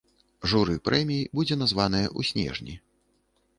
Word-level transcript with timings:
Журы 0.53 0.77
прэміі 0.89 1.27
будзе 1.39 1.55
названае 1.63 2.03
ў 2.09 2.33
снежні. 2.33 2.75